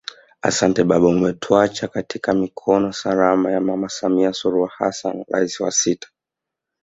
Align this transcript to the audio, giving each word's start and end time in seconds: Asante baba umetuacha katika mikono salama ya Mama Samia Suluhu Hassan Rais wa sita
Asante 0.41 0.83
baba 0.83 1.07
umetuacha 1.09 1.87
katika 1.87 2.33
mikono 2.33 2.93
salama 2.93 3.51
ya 3.51 3.61
Mama 3.61 3.89
Samia 3.89 4.33
Suluhu 4.33 4.65
Hassan 4.65 5.25
Rais 5.27 5.59
wa 5.59 5.71
sita 5.71 6.09